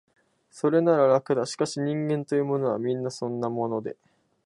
[0.49, 3.97] それなら、楽だ、しかし、人間というものは、皆そんなもので、